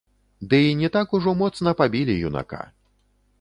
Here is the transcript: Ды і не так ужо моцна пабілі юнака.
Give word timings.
Ды 0.53 0.59
і 0.67 0.71
не 0.79 0.89
так 0.95 1.13
ужо 1.17 1.33
моцна 1.41 1.75
пабілі 1.83 2.17
юнака. 2.31 2.61